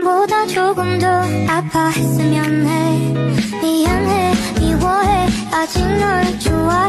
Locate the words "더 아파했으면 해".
0.98-3.12